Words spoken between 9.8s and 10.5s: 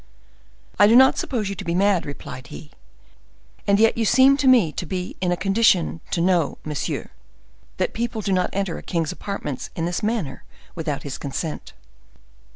this manner